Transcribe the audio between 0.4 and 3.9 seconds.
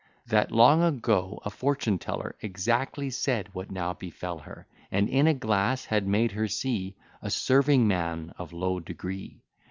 long ago a fortune teller Exactly said what